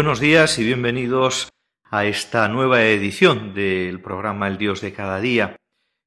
Buenos 0.00 0.18
días 0.18 0.58
y 0.58 0.64
bienvenidos 0.64 1.50
a 1.84 2.06
esta 2.06 2.48
nueva 2.48 2.82
edición 2.84 3.52
del 3.52 4.00
programa 4.00 4.48
El 4.48 4.56
Dios 4.56 4.80
de 4.80 4.94
cada 4.94 5.20
día. 5.20 5.56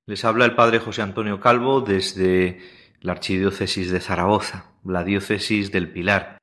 Les 0.07 0.25
habla 0.25 0.45
el 0.45 0.55
Padre 0.55 0.79
José 0.79 1.03
Antonio 1.03 1.39
Calvo 1.39 1.81
desde 1.81 2.59
la 3.01 3.11
Archidiócesis 3.11 3.91
de 3.91 3.99
Zaragoza, 3.99 4.71
la 4.83 5.03
Diócesis 5.03 5.71
del 5.71 5.91
Pilar, 5.91 6.39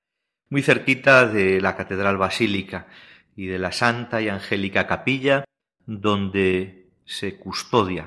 muy 0.49 0.63
cerquita 0.63 1.27
de 1.27 1.61
la 1.61 1.75
Catedral 1.75 2.19
Basílica 2.19 2.87
y 3.35 3.47
de 3.47 3.59
la 3.59 3.73
Santa 3.73 4.23
y 4.23 4.29
Angélica 4.29 4.87
Capilla, 4.87 5.43
donde 5.85 6.87
se 7.05 7.37
custodia 7.37 8.07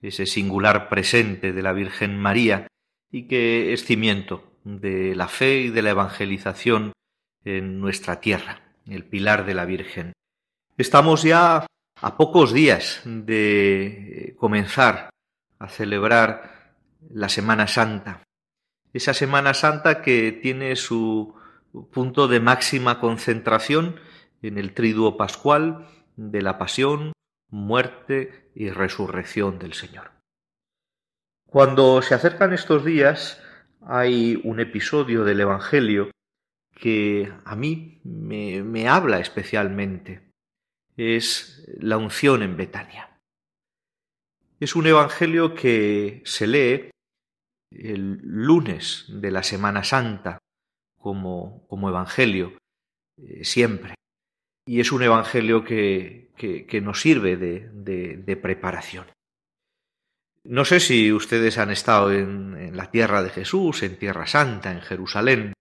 ese 0.00 0.26
singular 0.26 0.88
presente 0.88 1.52
de 1.52 1.62
la 1.62 1.72
Virgen 1.72 2.16
María 2.20 2.68
y 3.10 3.26
que 3.26 3.72
es 3.72 3.84
cimiento 3.84 4.44
de 4.62 5.16
la 5.16 5.26
fe 5.26 5.62
y 5.62 5.70
de 5.70 5.82
la 5.82 5.90
evangelización 5.90 6.92
en 7.44 7.80
nuestra 7.80 8.20
tierra 8.20 8.62
el 8.88 9.04
pilar 9.04 9.46
de 9.46 9.54
la 9.54 9.64
Virgen. 9.64 10.12
Estamos 10.78 11.22
ya 11.22 11.66
a 12.00 12.16
pocos 12.16 12.52
días 12.52 13.02
de 13.04 14.34
comenzar 14.38 15.10
a 15.58 15.68
celebrar 15.68 16.74
la 17.10 17.28
Semana 17.28 17.66
Santa. 17.66 18.22
Esa 18.92 19.14
Semana 19.14 19.54
Santa 19.54 20.02
que 20.02 20.32
tiene 20.32 20.76
su 20.76 21.34
punto 21.92 22.28
de 22.28 22.40
máxima 22.40 23.00
concentración 23.00 23.96
en 24.42 24.58
el 24.58 24.74
triduo 24.74 25.16
pascual 25.16 25.88
de 26.16 26.42
la 26.42 26.58
pasión, 26.58 27.12
muerte 27.50 28.50
y 28.54 28.70
resurrección 28.70 29.58
del 29.58 29.74
Señor. 29.74 30.10
Cuando 31.48 32.02
se 32.02 32.14
acercan 32.14 32.52
estos 32.52 32.84
días 32.84 33.42
hay 33.86 34.40
un 34.44 34.60
episodio 34.60 35.24
del 35.24 35.40
Evangelio 35.40 36.10
que 36.76 37.32
a 37.44 37.56
mí 37.56 38.00
me, 38.04 38.88
habla 38.88 39.18
especialmente. 39.18 40.20
Es 40.96 41.66
la 41.78 41.96
unción 41.96 42.42
en 42.42 42.56
Betania. 42.56 43.18
Es 44.60 44.76
un 44.76 44.86
evangelio 44.86 45.54
que 45.54 46.22
se 46.24 46.46
lee 46.46 46.90
el 47.70 48.20
lunes 48.22 49.06
de 49.08 49.30
la 49.30 49.42
Semana 49.42 49.84
Santa 49.84 50.38
como, 50.98 51.66
como 51.68 51.88
evangelio, 51.88 52.56
eh, 53.18 53.44
siempre. 53.44 53.94
Y 54.66 54.80
es 54.80 54.92
un 54.92 55.02
evangelio 55.02 55.64
que, 55.64 56.30
que, 56.36 56.80
nos 56.80 57.00
sirve 57.00 57.36
de, 57.36 57.68
de, 57.70 58.36
preparación. 58.36 59.06
No 60.44 60.64
sé 60.64 60.80
si 60.80 61.12
ustedes 61.12 61.58
han 61.58 61.70
estado 61.70 62.12
en 62.12 62.76
la 62.76 62.90
tierra 62.90 63.22
de 63.22 63.30
Jesús, 63.30 63.82
en 63.82 63.98
Tierra 63.98 64.26
Santa, 64.26 64.72
en 64.72 64.80
Jerusalén. 64.80 65.52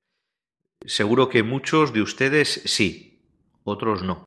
Seguro 0.85 1.29
que 1.29 1.43
muchos 1.43 1.93
de 1.93 2.01
ustedes 2.01 2.61
sí, 2.65 3.21
otros 3.63 4.03
no. 4.03 4.25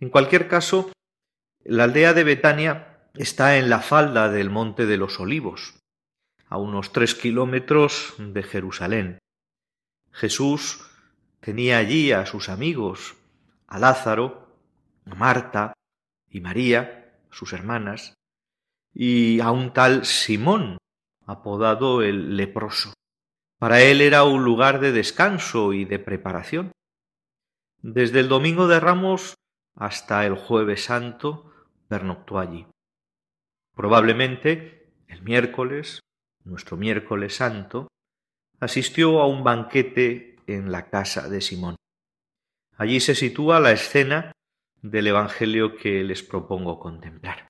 En 0.00 0.10
cualquier 0.10 0.48
caso, 0.48 0.92
la 1.64 1.84
aldea 1.84 2.12
de 2.12 2.24
Betania 2.24 3.08
está 3.14 3.56
en 3.56 3.70
la 3.70 3.80
falda 3.80 4.28
del 4.28 4.50
Monte 4.50 4.86
de 4.86 4.96
los 4.96 5.20
Olivos, 5.20 5.78
a 6.48 6.58
unos 6.58 6.92
tres 6.92 7.14
kilómetros 7.14 8.14
de 8.18 8.42
Jerusalén. 8.42 9.18
Jesús 10.10 10.84
tenía 11.40 11.78
allí 11.78 12.12
a 12.12 12.26
sus 12.26 12.48
amigos, 12.48 13.16
a 13.66 13.78
Lázaro, 13.78 14.56
a 15.06 15.14
Marta 15.14 15.72
y 16.28 16.40
María, 16.40 17.18
sus 17.30 17.52
hermanas, 17.52 18.14
y 18.94 19.40
a 19.40 19.50
un 19.50 19.72
tal 19.72 20.04
Simón, 20.04 20.78
apodado 21.26 22.02
el 22.02 22.36
leproso. 22.36 22.92
Para 23.62 23.80
él 23.80 24.00
era 24.00 24.24
un 24.24 24.42
lugar 24.42 24.80
de 24.80 24.90
descanso 24.90 25.72
y 25.72 25.84
de 25.84 26.00
preparación. 26.00 26.72
Desde 27.80 28.18
el 28.18 28.26
domingo 28.28 28.66
de 28.66 28.80
Ramos 28.80 29.36
hasta 29.76 30.26
el 30.26 30.34
jueves 30.34 30.86
santo 30.86 31.52
pernoctó 31.86 32.40
allí. 32.40 32.66
Probablemente 33.76 34.90
el 35.06 35.22
miércoles, 35.22 36.00
nuestro 36.42 36.76
miércoles 36.76 37.36
santo, 37.36 37.86
asistió 38.58 39.20
a 39.20 39.28
un 39.28 39.44
banquete 39.44 40.40
en 40.48 40.72
la 40.72 40.90
casa 40.90 41.28
de 41.28 41.40
Simón. 41.40 41.76
Allí 42.76 42.98
se 42.98 43.14
sitúa 43.14 43.60
la 43.60 43.70
escena 43.70 44.32
del 44.80 45.06
Evangelio 45.06 45.76
que 45.76 46.02
les 46.02 46.24
propongo 46.24 46.80
contemplar 46.80 47.46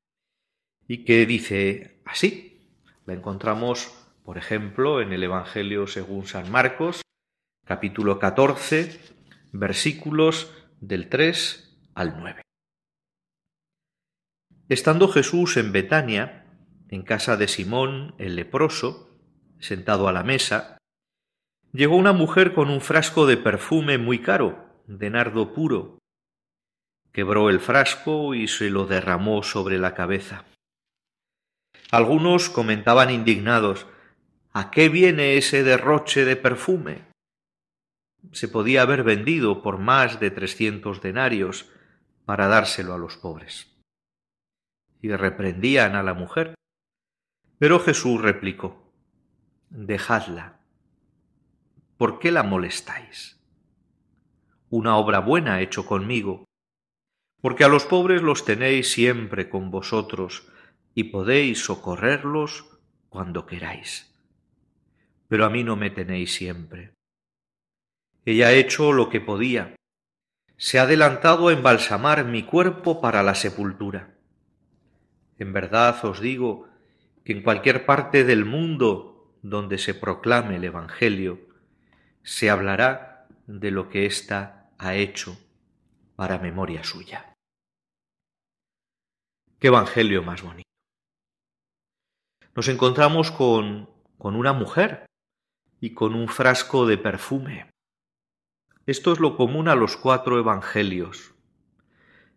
y 0.86 1.06
que 1.06 1.24
dice 1.24 2.02
así. 2.04 2.68
La 3.06 3.14
encontramos 3.14 4.01
por 4.24 4.38
ejemplo, 4.38 5.00
en 5.00 5.12
el 5.12 5.24
Evangelio 5.24 5.86
según 5.86 6.26
San 6.26 6.50
Marcos, 6.50 7.02
capítulo 7.66 8.18
14, 8.18 9.00
versículos 9.52 10.52
del 10.80 11.08
3 11.08 11.78
al 11.94 12.18
9. 12.18 12.42
Estando 14.68 15.08
Jesús 15.08 15.56
en 15.56 15.72
Betania, 15.72 16.46
en 16.88 17.02
casa 17.02 17.36
de 17.36 17.48
Simón 17.48 18.14
el 18.18 18.36
leproso, 18.36 19.18
sentado 19.58 20.08
a 20.08 20.12
la 20.12 20.22
mesa, 20.22 20.78
llegó 21.72 21.96
una 21.96 22.12
mujer 22.12 22.54
con 22.54 22.70
un 22.70 22.80
frasco 22.80 23.26
de 23.26 23.36
perfume 23.36 23.98
muy 23.98 24.20
caro, 24.20 24.82
de 24.86 25.10
nardo 25.10 25.52
puro. 25.52 25.98
Quebró 27.12 27.50
el 27.50 27.60
frasco 27.60 28.34
y 28.34 28.48
se 28.48 28.70
lo 28.70 28.86
derramó 28.86 29.42
sobre 29.42 29.78
la 29.78 29.94
cabeza. 29.94 30.44
Algunos 31.90 32.48
comentaban 32.48 33.10
indignados 33.10 33.86
¿A 34.54 34.70
qué 34.70 34.90
viene 34.90 35.38
ese 35.38 35.62
derroche 35.62 36.26
de 36.26 36.36
perfume? 36.36 37.06
Se 38.32 38.48
podía 38.48 38.82
haber 38.82 39.02
vendido 39.02 39.62
por 39.62 39.78
más 39.78 40.20
de 40.20 40.30
trescientos 40.30 41.00
denarios 41.00 41.70
para 42.26 42.48
dárselo 42.48 42.92
a 42.92 42.98
los 42.98 43.16
pobres. 43.16 43.74
Y 45.00 45.10
reprendían 45.10 45.94
a 45.94 46.02
la 46.02 46.12
mujer. 46.12 46.54
Pero 47.58 47.80
Jesús 47.80 48.20
replicó, 48.20 48.92
Dejadla. 49.70 50.60
¿Por 51.96 52.18
qué 52.18 52.30
la 52.30 52.42
molestáis? 52.42 53.40
Una 54.68 54.98
obra 54.98 55.20
buena 55.20 55.62
hecho 55.62 55.86
conmigo, 55.86 56.44
porque 57.40 57.64
a 57.64 57.68
los 57.68 57.86
pobres 57.86 58.20
los 58.20 58.44
tenéis 58.44 58.92
siempre 58.92 59.48
con 59.48 59.70
vosotros 59.70 60.46
y 60.94 61.04
podéis 61.04 61.64
socorrerlos 61.64 62.66
cuando 63.08 63.46
queráis 63.46 64.11
pero 65.32 65.46
a 65.46 65.48
mí 65.48 65.64
no 65.64 65.76
me 65.76 65.88
tenéis 65.88 66.34
siempre. 66.34 66.92
Ella 68.26 68.48
ha 68.48 68.52
hecho 68.52 68.92
lo 68.92 69.08
que 69.08 69.18
podía. 69.18 69.74
Se 70.58 70.78
ha 70.78 70.82
adelantado 70.82 71.48
a 71.48 71.54
embalsamar 71.54 72.26
mi 72.26 72.42
cuerpo 72.42 73.00
para 73.00 73.22
la 73.22 73.34
sepultura. 73.34 74.14
En 75.38 75.54
verdad 75.54 76.04
os 76.04 76.20
digo 76.20 76.68
que 77.24 77.32
en 77.32 77.42
cualquier 77.42 77.86
parte 77.86 78.24
del 78.24 78.44
mundo 78.44 79.38
donde 79.40 79.78
se 79.78 79.94
proclame 79.94 80.56
el 80.56 80.64
Evangelio, 80.64 81.40
se 82.22 82.50
hablará 82.50 83.26
de 83.46 83.70
lo 83.70 83.88
que 83.88 84.04
ésta 84.04 84.68
ha 84.76 84.96
hecho 84.96 85.38
para 86.14 86.36
memoria 86.36 86.84
suya. 86.84 87.34
Qué 89.58 89.68
Evangelio 89.68 90.22
más 90.22 90.42
bonito. 90.42 90.68
Nos 92.54 92.68
encontramos 92.68 93.30
con, 93.30 93.88
con 94.18 94.36
una 94.36 94.52
mujer 94.52 95.06
y 95.82 95.94
con 95.94 96.14
un 96.14 96.28
frasco 96.28 96.86
de 96.86 96.96
perfume. 96.96 97.68
Esto 98.86 99.12
es 99.12 99.18
lo 99.18 99.36
común 99.36 99.66
a 99.66 99.74
los 99.74 99.96
cuatro 99.96 100.38
evangelios. 100.38 101.34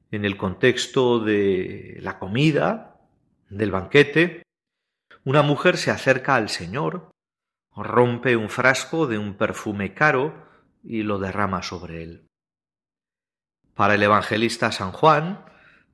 En 0.09 0.25
el 0.25 0.35
contexto 0.35 1.19
de 1.19 1.99
la 2.01 2.17
comida, 2.17 2.99
del 3.51 3.69
banquete, 3.69 4.41
una 5.23 5.43
mujer 5.43 5.77
se 5.77 5.91
acerca 5.91 6.35
al 6.35 6.49
Señor, 6.49 7.11
rompe 7.75 8.35
un 8.35 8.49
frasco 8.49 9.05
de 9.05 9.19
un 9.19 9.35
perfume 9.35 9.93
caro 9.93 10.47
y 10.83 11.03
lo 11.03 11.19
derrama 11.19 11.61
sobre 11.61 12.01
él. 12.01 12.25
Para 13.75 13.93
el 13.93 14.01
evangelista 14.01 14.71
San 14.71 14.91
Juan, 14.91 15.45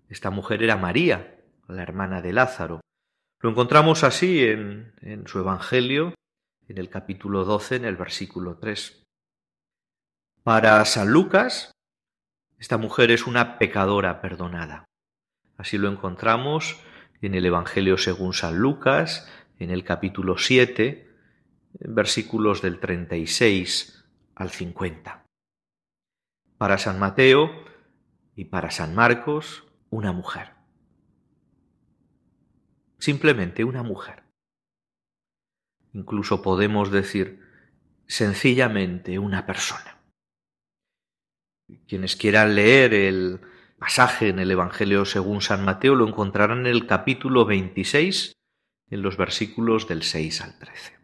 esta 0.07 0.29
mujer 0.29 0.63
era 0.63 0.77
María, 0.77 1.43
la 1.67 1.83
hermana 1.83 2.21
de 2.21 2.31
Lázaro. 2.31 2.79
Lo 3.41 3.49
encontramos 3.49 4.05
así 4.05 4.41
en, 4.45 4.93
en 5.01 5.27
su 5.27 5.39
Evangelio, 5.39 6.13
en 6.67 6.77
el 6.77 6.89
capítulo 6.89 7.43
12, 7.45 7.77
en 7.77 7.85
el 7.85 7.95
versículo 7.95 8.57
3. 8.57 9.03
Para 10.43 10.83
San 10.85 11.11
Lucas, 11.11 11.71
esta 12.57 12.77
mujer 12.77 13.11
es 13.11 13.27
una 13.27 13.57
pecadora 13.57 14.21
perdonada. 14.21 14.85
Así 15.57 15.77
lo 15.77 15.89
encontramos 15.89 16.79
en 17.21 17.35
el 17.35 17.45
Evangelio 17.45 17.97
según 17.97 18.33
San 18.33 18.57
Lucas, 18.57 19.27
en 19.59 19.69
el 19.69 19.83
capítulo 19.83 20.37
7, 20.37 21.09
versículos 21.79 22.61
del 22.61 22.79
36 22.79 24.05
al 24.35 24.49
50. 24.49 25.25
Para 26.57 26.77
San 26.77 26.99
Mateo 26.99 27.51
y 28.35 28.45
para 28.45 28.71
San 28.71 28.95
Marcos, 28.95 29.65
una 29.89 30.11
mujer. 30.11 30.51
Simplemente 32.97 33.63
una 33.63 33.83
mujer. 33.83 34.23
Incluso 35.93 36.41
podemos 36.41 36.91
decir 36.91 37.41
sencillamente 38.07 39.19
una 39.19 39.45
persona. 39.45 40.01
Quienes 41.87 42.15
quieran 42.15 42.55
leer 42.55 42.93
el 42.93 43.41
pasaje 43.77 44.29
en 44.29 44.39
el 44.39 44.51
Evangelio 44.51 45.05
según 45.05 45.41
San 45.41 45.65
Mateo 45.65 45.95
lo 45.95 46.07
encontrarán 46.07 46.59
en 46.59 46.67
el 46.67 46.85
capítulo 46.87 47.45
26, 47.45 48.33
en 48.89 49.01
los 49.01 49.17
versículos 49.17 49.87
del 49.87 50.03
6 50.03 50.41
al 50.41 50.59
13. 50.59 50.99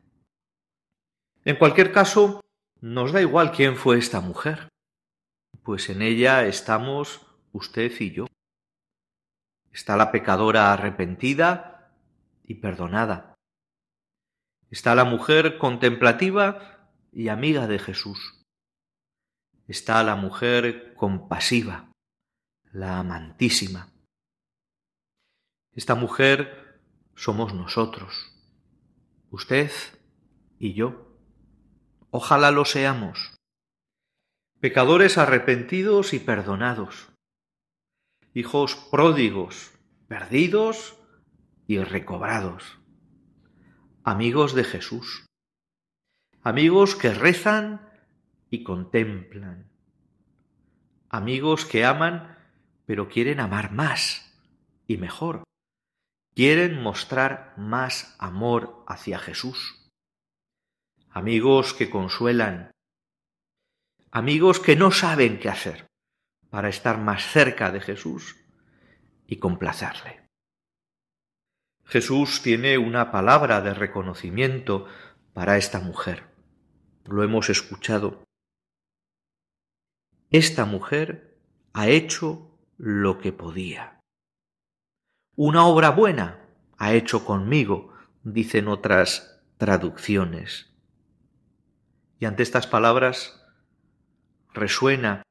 En 1.45 1.55
cualquier 1.55 1.91
caso, 1.91 2.41
nos 2.81 3.13
da 3.13 3.21
igual 3.21 3.51
quién 3.51 3.77
fue 3.77 3.97
esta 3.97 4.19
mujer, 4.19 4.67
pues 5.63 5.89
en 5.89 6.01
ella 6.01 6.45
estamos 6.45 7.25
usted 7.51 7.91
y 7.99 8.11
yo. 8.11 8.27
Está 9.71 9.95
la 9.95 10.11
pecadora 10.11 10.73
arrepentida 10.73 11.93
y 12.45 12.55
perdonada. 12.55 13.36
Está 14.69 14.95
la 14.95 15.05
mujer 15.05 15.57
contemplativa 15.57 16.89
y 17.11 17.29
amiga 17.29 17.67
de 17.67 17.79
Jesús 17.79 18.37
está 19.67 20.01
la 20.03 20.15
mujer 20.15 20.93
compasiva, 20.95 21.91
la 22.71 22.99
amantísima. 22.99 23.91
Esta 25.73 25.93
mujer 25.93 26.81
somos 27.15 27.53
nosotros, 27.53 28.31
usted 29.29 29.71
y 30.57 30.73
yo. 30.73 31.19
Ojalá 32.09 32.51
lo 32.51 32.65
seamos. 32.65 33.35
Pecadores 34.59 35.17
arrepentidos 35.17 36.13
y 36.13 36.19
perdonados. 36.19 37.09
Hijos 38.33 38.75
pródigos, 38.75 39.71
perdidos 40.07 40.97
y 41.67 41.79
recobrados. 41.79 42.76
Amigos 44.07 44.55
de 44.55 44.63
Jesús. 44.63 45.25
Amigos 46.41 46.95
que 46.95 47.13
rezan 47.13 47.91
y 48.49 48.63
contemplan. 48.63 49.69
Amigos 51.09 51.65
que 51.65 51.83
aman, 51.83 52.37
pero 52.85 53.09
quieren 53.09 53.41
amar 53.41 53.73
más 53.73 54.33
y 54.87 54.95
mejor. 54.95 55.43
Quieren 56.33 56.81
mostrar 56.81 57.53
más 57.57 58.15
amor 58.17 58.85
hacia 58.87 59.19
Jesús. 59.19 59.89
Amigos 61.09 61.73
que 61.73 61.89
consuelan. 61.89 62.71
Amigos 64.09 64.61
que 64.61 64.77
no 64.77 64.91
saben 64.91 65.37
qué 65.37 65.49
hacer 65.49 65.85
para 66.49 66.69
estar 66.69 66.97
más 66.97 67.25
cerca 67.29 67.71
de 67.71 67.81
Jesús 67.81 68.37
y 69.27 69.35
complacerle. 69.35 70.26
Jesús 71.87 72.41
tiene 72.41 72.77
una 72.77 73.11
palabra 73.11 73.61
de 73.61 73.73
reconocimiento 73.73 74.87
para 75.33 75.55
esta 75.55 75.79
mujer. 75.79 76.25
Lo 77.05 77.23
hemos 77.23 77.49
escuchado. 77.49 78.23
Esta 80.29 80.65
mujer 80.65 81.37
ha 81.71 81.87
hecho 81.87 82.51
lo 82.77 83.19
que 83.19 83.31
podía. 83.31 84.01
Una 85.37 85.65
obra 85.65 85.91
buena 85.91 86.41
ha 86.77 86.93
hecho 86.93 87.23
conmigo, 87.23 87.93
dicen 88.23 88.67
otras 88.67 89.39
traducciones. 89.57 90.73
Y 92.19 92.25
ante 92.25 92.43
estas 92.43 92.67
palabras 92.67 93.45
resuena, 94.53 95.23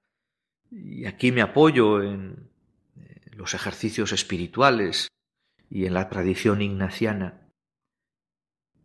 y 0.70 1.04
aquí 1.04 1.32
me 1.32 1.42
apoyo 1.42 2.02
en 2.02 2.48
los 3.32 3.52
ejercicios 3.52 4.12
espirituales 4.12 5.08
y 5.70 5.86
en 5.86 5.94
la 5.94 6.08
tradición 6.08 6.62
ignaciana, 6.62 7.48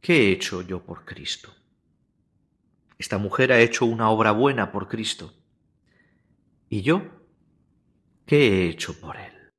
¿qué 0.01 0.27
he 0.27 0.31
hecho 0.31 0.61
yo 0.61 0.83
por 0.83 1.05
Cristo? 1.05 1.53
Esta 2.97 3.17
mujer 3.17 3.51
ha 3.51 3.59
hecho 3.59 3.85
una 3.85 4.09
obra 4.09 4.31
buena 4.31 4.71
por 4.71 4.87
Cristo. 4.87 5.33
¿Y 6.69 6.81
yo? 6.81 7.01
¿Qué 8.25 8.47
he 8.47 8.69
hecho 8.69 8.99
por 8.99 9.17
él? 9.17 9.49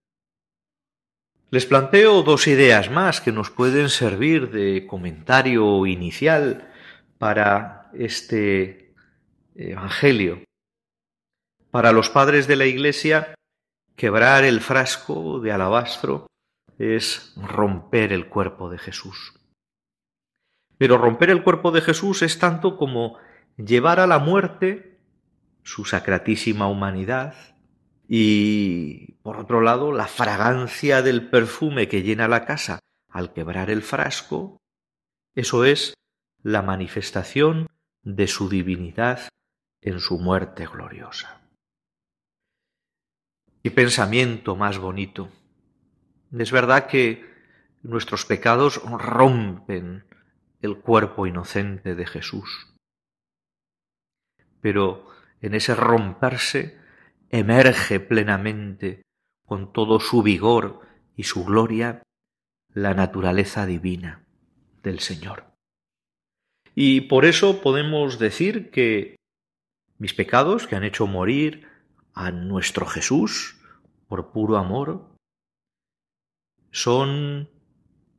Les 1.50 1.66
planteo 1.66 2.22
dos 2.22 2.46
ideas 2.46 2.90
más 2.90 3.20
que 3.20 3.32
nos 3.32 3.50
pueden 3.50 3.90
servir 3.90 4.50
de 4.50 4.86
comentario 4.86 5.86
inicial 5.86 6.72
para 7.18 7.90
este 7.92 8.94
Evangelio. 9.54 10.44
Para 11.70 11.92
los 11.92 12.08
padres 12.08 12.46
de 12.46 12.56
la 12.56 12.64
Iglesia, 12.64 13.34
quebrar 13.96 14.44
el 14.44 14.60
frasco 14.60 15.40
de 15.40 15.52
alabastro 15.52 16.26
es 16.82 17.32
romper 17.36 18.12
el 18.12 18.28
cuerpo 18.28 18.68
de 18.68 18.78
Jesús. 18.78 19.34
Pero 20.78 20.98
romper 20.98 21.30
el 21.30 21.44
cuerpo 21.44 21.70
de 21.70 21.80
Jesús 21.80 22.22
es 22.22 22.38
tanto 22.38 22.76
como 22.76 23.18
llevar 23.56 24.00
a 24.00 24.06
la 24.06 24.18
muerte 24.18 24.98
su 25.62 25.84
sacratísima 25.84 26.66
humanidad 26.66 27.34
y, 28.08 29.12
por 29.22 29.38
otro 29.38 29.60
lado, 29.60 29.92
la 29.92 30.06
fragancia 30.06 31.02
del 31.02 31.30
perfume 31.30 31.88
que 31.88 32.02
llena 32.02 32.26
la 32.26 32.44
casa 32.44 32.80
al 33.08 33.32
quebrar 33.32 33.70
el 33.70 33.82
frasco, 33.82 34.58
eso 35.34 35.64
es 35.64 35.94
la 36.42 36.62
manifestación 36.62 37.68
de 38.02 38.26
su 38.26 38.48
divinidad 38.48 39.28
en 39.80 40.00
su 40.00 40.18
muerte 40.18 40.66
gloriosa. 40.66 41.40
Qué 43.62 43.70
pensamiento 43.70 44.56
más 44.56 44.78
bonito. 44.78 45.30
Es 46.38 46.50
verdad 46.50 46.86
que 46.86 47.30
nuestros 47.82 48.24
pecados 48.24 48.82
rompen 48.84 50.04
el 50.62 50.78
cuerpo 50.78 51.26
inocente 51.26 51.94
de 51.94 52.06
Jesús. 52.06 52.68
Pero 54.60 55.06
en 55.40 55.54
ese 55.54 55.74
romperse, 55.74 56.78
emerge 57.30 58.00
plenamente, 58.00 59.02
con 59.46 59.72
todo 59.72 60.00
su 60.00 60.22
vigor 60.22 60.80
y 61.16 61.24
su 61.24 61.44
gloria, 61.44 62.02
la 62.72 62.94
naturaleza 62.94 63.66
divina 63.66 64.24
del 64.82 65.00
Señor. 65.00 65.52
Y 66.74 67.02
por 67.02 67.24
eso 67.24 67.60
podemos 67.60 68.18
decir 68.18 68.70
que 68.70 69.16
mis 69.98 70.14
pecados 70.14 70.66
que 70.66 70.76
han 70.76 70.84
hecho 70.84 71.06
morir 71.06 71.68
a 72.14 72.30
nuestro 72.30 72.86
Jesús 72.86 73.60
por 74.08 74.32
puro 74.32 74.56
amor 74.56 75.11
son 76.72 77.50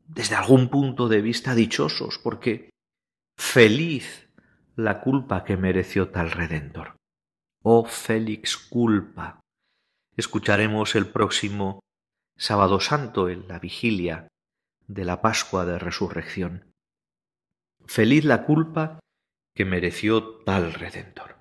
desde 0.07 0.35
algún 0.35 0.69
punto 0.69 1.09
de 1.09 1.21
vista 1.21 1.55
dichosos 1.55 2.19
porque 2.19 2.69
feliz 3.37 4.29
la 4.75 5.01
culpa 5.01 5.43
que 5.43 5.57
mereció 5.57 6.09
tal 6.09 6.31
redentor. 6.31 6.95
Oh 7.63 7.85
Félix 7.85 8.57
culpa. 8.57 9.41
Escucharemos 10.15 10.95
el 10.95 11.07
próximo 11.07 11.79
sábado 12.37 12.79
santo 12.79 13.29
en 13.29 13.47
la 13.47 13.59
vigilia 13.59 14.27
de 14.87 15.05
la 15.05 15.21
Pascua 15.21 15.65
de 15.65 15.79
Resurrección. 15.79 16.71
Feliz 17.85 18.23
la 18.23 18.45
culpa 18.45 18.99
que 19.55 19.65
mereció 19.65 20.41
tal 20.43 20.73
Redentor. 20.73 21.37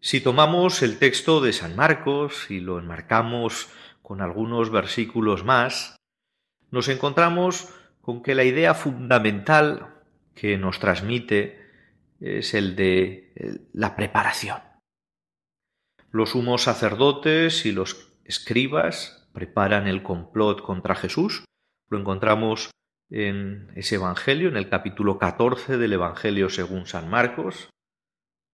Si 0.00 0.20
tomamos 0.20 0.82
el 0.82 0.98
texto 0.98 1.40
de 1.40 1.52
San 1.52 1.76
Marcos 1.76 2.50
y 2.50 2.60
lo 2.60 2.78
enmarcamos 2.78 3.68
con 4.04 4.20
algunos 4.20 4.70
versículos 4.70 5.44
más, 5.44 5.96
nos 6.70 6.88
encontramos 6.88 7.70
con 8.02 8.22
que 8.22 8.34
la 8.34 8.44
idea 8.44 8.74
fundamental 8.74 9.94
que 10.34 10.58
nos 10.58 10.78
transmite 10.78 11.58
es 12.20 12.52
el 12.52 12.76
de 12.76 13.64
la 13.72 13.96
preparación. 13.96 14.58
Los 16.10 16.30
sumos 16.30 16.64
sacerdotes 16.64 17.64
y 17.64 17.72
los 17.72 18.12
escribas 18.24 19.26
preparan 19.32 19.88
el 19.88 20.02
complot 20.02 20.60
contra 20.60 20.94
Jesús 20.94 21.44
Lo 21.88 21.98
encontramos 21.98 22.70
en 23.10 23.72
ese 23.74 23.94
Evangelio, 23.94 24.48
en 24.48 24.56
el 24.58 24.68
capítulo 24.68 25.18
14 25.18 25.78
del 25.78 25.94
Evangelio 25.94 26.50
según 26.50 26.86
San 26.86 27.08
Marcos, 27.08 27.70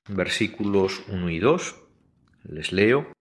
versículos 0.09 1.02
1 1.09 1.28
y 1.30 1.38
2. 1.40 1.76
Les 2.45 2.73
leo. 2.73 3.12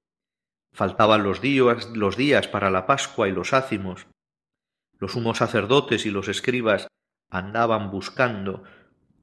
Faltaban 0.74 1.24
los 1.24 1.42
días, 1.42 1.90
los 1.96 2.16
días 2.16 2.48
para 2.48 2.70
la 2.70 2.86
Pascua 2.86 3.28
y 3.28 3.32
los 3.32 3.54
ácimos. 3.54 4.08
Los 4.98 5.14
sumos 5.14 5.38
sacerdotes 5.38 6.06
y 6.06 6.12
los 6.12 6.28
escribas 6.28 6.88
andaban 7.30 7.92
buscando 7.92 8.64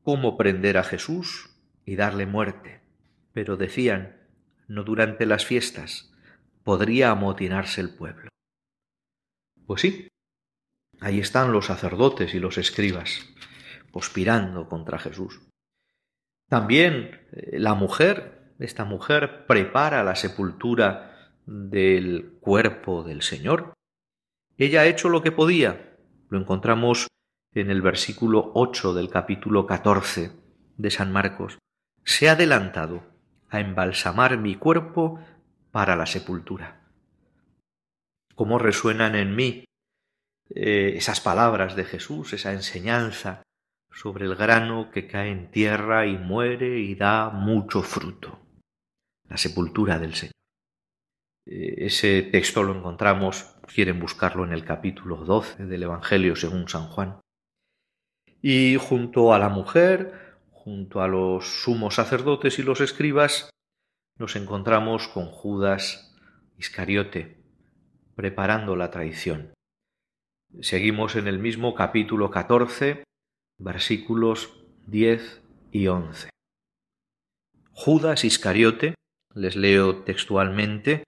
cómo 0.02 0.36
prender 0.36 0.78
a 0.78 0.84
Jesús 0.84 1.50
y 1.84 1.96
darle 1.96 2.26
muerte. 2.26 2.80
Pero 3.32 3.56
decían, 3.56 4.16
no 4.68 4.84
durante 4.84 5.26
las 5.26 5.44
fiestas, 5.44 6.12
podría 6.64 7.10
amotinarse 7.10 7.80
el 7.80 7.94
pueblo. 7.94 8.28
Pues 9.66 9.80
sí, 9.82 10.08
ahí 11.00 11.20
están 11.20 11.52
los 11.52 11.66
sacerdotes 11.66 12.34
y 12.34 12.38
los 12.38 12.58
escribas, 12.58 13.26
conspirando 13.90 14.68
contra 14.68 14.98
Jesús. 14.98 15.40
También 16.48 17.26
eh, 17.32 17.58
la 17.58 17.74
mujer, 17.74 18.54
esta 18.58 18.84
mujer 18.84 19.46
prepara 19.46 20.04
la 20.04 20.14
sepultura 20.14 21.15
del 21.46 22.36
cuerpo 22.40 23.02
del 23.02 23.22
Señor. 23.22 23.72
Ella 24.58 24.82
ha 24.82 24.86
hecho 24.86 25.08
lo 25.08 25.22
que 25.22 25.32
podía. 25.32 25.96
Lo 26.28 26.38
encontramos 26.38 27.08
en 27.54 27.70
el 27.70 27.82
versículo 27.82 28.50
8 28.54 28.94
del 28.94 29.08
capítulo 29.08 29.66
14 29.66 30.32
de 30.76 30.90
San 30.90 31.12
Marcos. 31.12 31.58
Se 32.04 32.28
ha 32.28 32.32
adelantado 32.32 33.02
a 33.48 33.60
embalsamar 33.60 34.38
mi 34.38 34.56
cuerpo 34.56 35.20
para 35.70 35.96
la 35.96 36.06
sepultura. 36.06 36.82
¿Cómo 38.34 38.58
resuenan 38.58 39.14
en 39.14 39.34
mí 39.34 39.64
eh, 40.50 40.94
esas 40.96 41.20
palabras 41.20 41.74
de 41.74 41.84
Jesús, 41.84 42.32
esa 42.32 42.52
enseñanza 42.52 43.42
sobre 43.90 44.26
el 44.26 44.36
grano 44.36 44.90
que 44.90 45.06
cae 45.06 45.30
en 45.30 45.50
tierra 45.50 46.06
y 46.06 46.18
muere 46.18 46.78
y 46.78 46.94
da 46.94 47.30
mucho 47.30 47.82
fruto. 47.82 48.38
La 49.28 49.36
sepultura 49.36 49.98
del 49.98 50.14
Señor. 50.14 50.35
Eh, 51.46 51.86
ese 51.86 52.22
texto 52.22 52.62
lo 52.62 52.76
encontramos, 52.76 53.54
quieren 53.72 54.00
buscarlo 54.00 54.44
en 54.44 54.52
el 54.52 54.64
capítulo 54.64 55.16
12 55.18 55.66
del 55.66 55.84
Evangelio 55.84 56.34
según 56.34 56.68
San 56.68 56.88
Juan. 56.88 57.20
Y 58.42 58.76
junto 58.76 59.32
a 59.32 59.38
la 59.38 59.48
mujer, 59.48 60.36
junto 60.50 61.00
a 61.00 61.08
los 61.08 61.62
sumos 61.62 61.94
sacerdotes 61.94 62.58
y 62.58 62.62
los 62.62 62.80
escribas, 62.80 63.50
nos 64.18 64.34
encontramos 64.34 65.08
con 65.08 65.26
Judas 65.26 66.14
Iscariote, 66.58 67.38
preparando 68.14 68.76
la 68.76 68.90
traición. 68.90 69.52
Seguimos 70.60 71.16
en 71.16 71.28
el 71.28 71.38
mismo 71.38 71.74
capítulo 71.74 72.30
14, 72.30 73.04
versículos 73.58 74.64
10 74.86 75.42
y 75.70 75.86
11. 75.86 76.30
Judas 77.72 78.24
Iscariote, 78.24 78.94
les 79.34 79.54
leo 79.54 80.02
textualmente 80.02 81.04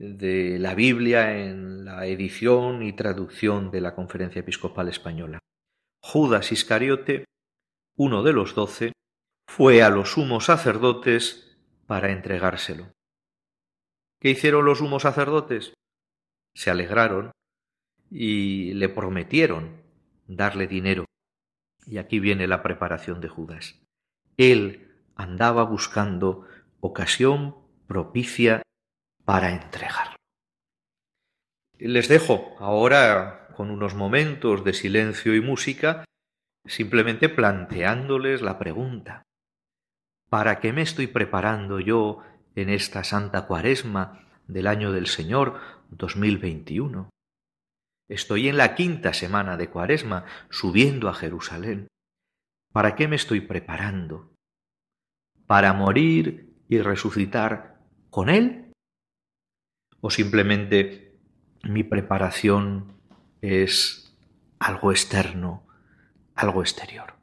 de 0.00 0.58
la 0.58 0.74
Biblia 0.74 1.44
en 1.44 1.84
la 1.84 2.06
edición 2.06 2.82
y 2.82 2.94
traducción 2.94 3.70
de 3.70 3.82
la 3.82 3.94
Conferencia 3.94 4.40
Episcopal 4.40 4.88
Española. 4.88 5.40
Judas 6.02 6.52
Iscariote, 6.52 7.26
uno 7.96 8.22
de 8.22 8.32
los 8.32 8.54
doce, 8.54 8.92
fue 9.46 9.82
a 9.82 9.90
los 9.90 10.12
sumos 10.12 10.46
sacerdotes 10.46 11.54
para 11.86 12.12
entregárselo. 12.12 12.90
¿Qué 14.22 14.30
hicieron 14.30 14.64
los 14.64 14.78
sumos 14.78 15.02
sacerdotes? 15.02 15.74
Se 16.54 16.70
alegraron 16.70 17.32
y 18.10 18.72
le 18.72 18.88
prometieron 18.88 19.82
darle 20.26 20.66
dinero. 20.66 21.04
Y 21.84 21.98
aquí 21.98 22.20
viene 22.20 22.46
la 22.46 22.62
preparación 22.62 23.20
de 23.20 23.28
Judas. 23.28 23.78
Él 24.38 24.88
andaba 25.14 25.64
buscando 25.64 26.46
ocasión 26.80 27.56
propicia 27.86 28.62
para 29.30 29.52
entregarlo. 29.52 30.16
Les 31.78 32.08
dejo 32.08 32.56
ahora 32.58 33.46
con 33.54 33.70
unos 33.70 33.94
momentos 33.94 34.64
de 34.64 34.72
silencio 34.72 35.36
y 35.36 35.40
música, 35.40 36.04
simplemente 36.66 37.28
planteándoles 37.28 38.42
la 38.42 38.58
pregunta. 38.58 39.22
¿Para 40.30 40.58
qué 40.58 40.72
me 40.72 40.82
estoy 40.82 41.06
preparando 41.06 41.78
yo 41.78 42.24
en 42.56 42.70
esta 42.70 43.04
Santa 43.04 43.46
Cuaresma 43.46 44.26
del 44.48 44.66
año 44.66 44.90
del 44.90 45.06
Señor 45.06 45.60
2021? 45.90 47.08
Estoy 48.08 48.48
en 48.48 48.56
la 48.56 48.74
quinta 48.74 49.12
semana 49.12 49.56
de 49.56 49.70
Cuaresma, 49.70 50.24
subiendo 50.48 51.08
a 51.08 51.14
Jerusalén. 51.14 51.86
¿Para 52.72 52.96
qué 52.96 53.06
me 53.06 53.14
estoy 53.14 53.42
preparando? 53.42 54.34
¿Para 55.46 55.72
morir 55.72 56.52
y 56.68 56.80
resucitar 56.80 57.78
con 58.10 58.28
Él? 58.28 58.69
¿O 60.00 60.10
simplemente 60.10 61.18
mi 61.62 61.84
preparación 61.84 62.94
es 63.42 64.16
algo 64.58 64.90
externo, 64.92 65.66
algo 66.34 66.62
exterior? 66.62 67.14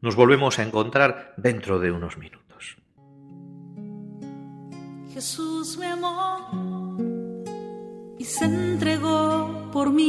Nos 0.00 0.14
volvemos 0.16 0.58
a 0.58 0.62
encontrar 0.62 1.34
dentro 1.36 1.78
de 1.80 1.90
unos 1.90 2.18
minutos. 2.18 2.76
Jesús 5.12 5.76
me 5.78 5.88
y 8.18 8.24
se 8.24 8.44
entregó 8.44 9.70
por 9.72 9.92
mí. 9.92 10.08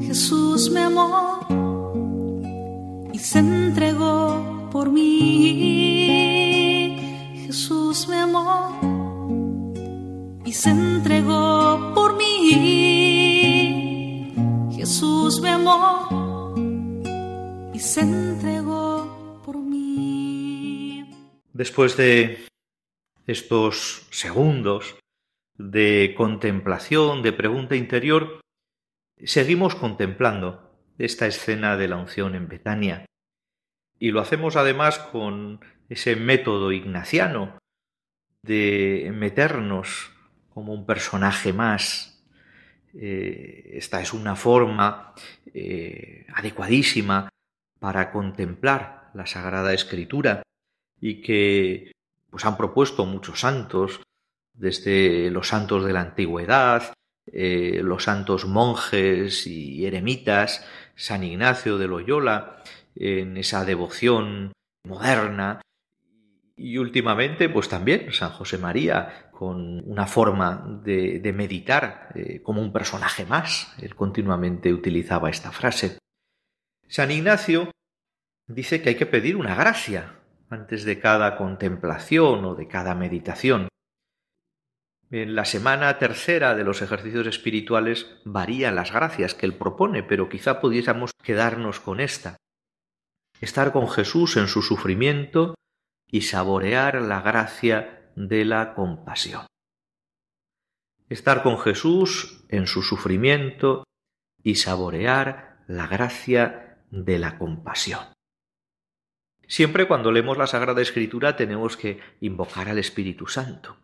Jesús 0.00 0.70
me 0.70 0.80
amó 0.80 1.65
se 10.56 10.70
entregó 10.70 11.92
por 11.94 12.16
mí. 12.16 12.32
Jesús 14.74 15.38
me 15.42 15.50
amó 15.50 16.54
y 17.74 17.78
se 17.78 18.00
entregó 18.00 19.42
por 19.44 19.58
mí. 19.58 21.10
Después 21.52 21.98
de 21.98 22.46
estos 23.26 24.06
segundos 24.10 24.96
de 25.58 26.14
contemplación, 26.16 27.22
de 27.22 27.34
pregunta 27.34 27.76
interior, 27.76 28.40
seguimos 29.22 29.74
contemplando 29.74 30.72
esta 30.96 31.26
escena 31.26 31.76
de 31.76 31.88
la 31.88 31.96
unción 31.96 32.34
en 32.34 32.48
Betania. 32.48 33.04
Y 33.98 34.10
lo 34.10 34.20
hacemos 34.20 34.56
además 34.56 34.98
con 34.98 35.60
ese 35.90 36.16
método 36.16 36.72
ignaciano 36.72 37.58
de 38.42 39.12
meternos 39.14 40.15
como 40.56 40.72
un 40.72 40.86
personaje 40.86 41.52
más. 41.52 42.24
Eh, 42.94 43.72
esta 43.74 44.00
es 44.00 44.14
una 44.14 44.36
forma 44.36 45.12
eh, 45.52 46.24
adecuadísima 46.32 47.28
para 47.78 48.10
contemplar 48.10 49.10
la 49.12 49.26
Sagrada 49.26 49.74
Escritura 49.74 50.42
y 50.98 51.20
que 51.20 51.92
pues 52.30 52.46
han 52.46 52.56
propuesto 52.56 53.04
muchos 53.04 53.40
santos 53.40 54.00
desde 54.54 55.30
los 55.30 55.48
santos 55.48 55.84
de 55.84 55.92
la 55.92 56.00
antigüedad, 56.00 56.94
eh, 57.30 57.82
los 57.82 58.04
santos 58.04 58.46
monjes 58.46 59.46
y 59.46 59.84
eremitas, 59.84 60.66
San 60.94 61.22
Ignacio 61.22 61.76
de 61.76 61.88
Loyola, 61.88 62.62
en 62.94 63.36
esa 63.36 63.66
devoción 63.66 64.52
moderna, 64.84 65.60
y 66.56 66.78
últimamente, 66.78 67.50
pues 67.50 67.68
también 67.68 68.12
San 68.12 68.30
José 68.30 68.56
María, 68.56 69.25
con 69.36 69.82
una 69.86 70.06
forma 70.06 70.80
de, 70.82 71.32
meditar 71.34 72.08
eh, 72.14 72.40
como 72.42 72.62
un 72.62 72.72
personaje 72.72 73.26
más. 73.26 73.74
Él 73.78 73.94
continuamente 73.94 74.72
utilizaba 74.72 75.28
esta 75.28 75.52
frase. 75.52 75.98
San 76.88 77.10
Ignacio 77.10 77.70
dice 78.48 78.80
que 78.80 78.90
hay 78.90 78.94
que 78.94 79.04
pedir 79.04 79.36
una 79.36 79.54
gracia 79.54 80.20
antes 80.48 80.84
de 80.84 80.98
cada 80.98 81.36
contemplación 81.36 82.46
o 82.46 82.54
de 82.54 82.66
cada 82.66 82.94
meditación. 82.94 83.68
En 85.10 85.34
la 85.34 85.44
semana 85.44 85.98
tercera 85.98 86.54
de 86.54 86.64
los 86.64 86.80
ejercicios 86.80 87.26
espirituales 87.26 88.16
varían 88.24 88.74
las 88.74 88.90
gracias 88.90 89.34
que 89.34 89.44
él 89.44 89.54
propone, 89.54 90.02
pero 90.02 90.30
quizá 90.30 90.62
pudiésemos 90.62 91.10
quedarnos 91.22 91.78
con 91.78 92.00
esta. 92.00 92.38
Estar 93.42 93.70
con 93.72 93.90
Jesús 93.90 94.38
en 94.38 94.48
su 94.48 94.62
sufrimiento 94.62 95.56
y 96.10 96.22
saborear 96.22 97.02
la 97.02 97.20
gracia 97.20 97.95
de 98.16 98.44
la 98.44 98.74
compasión. 98.74 99.46
Estar 101.08 101.42
con 101.42 101.58
Jesús 101.58 102.44
en 102.48 102.66
su 102.66 102.82
sufrimiento 102.82 103.84
y 104.42 104.56
saborear 104.56 105.62
la 105.68 105.86
gracia 105.86 106.78
de 106.90 107.18
la 107.18 107.38
compasión. 107.38 108.00
Siempre 109.46 109.86
cuando 109.86 110.10
leemos 110.10 110.36
la 110.36 110.48
Sagrada 110.48 110.82
Escritura 110.82 111.36
tenemos 111.36 111.76
que 111.76 112.00
invocar 112.20 112.68
al 112.68 112.78
Espíritu 112.78 113.28
Santo. 113.28 113.76